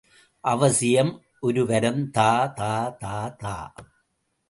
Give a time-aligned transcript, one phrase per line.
[0.43, 1.11] அவசியம்
[1.39, 2.75] ஒருவரம் தா தா
[3.41, 3.55] தா.